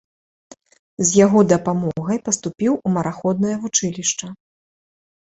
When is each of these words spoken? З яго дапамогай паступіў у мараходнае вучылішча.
З 1.09 1.09
яго 1.25 1.39
дапамогай 1.51 2.17
паступіў 2.29 2.73
у 2.91 2.93
мараходнае 2.95 3.53
вучылішча. 3.67 4.27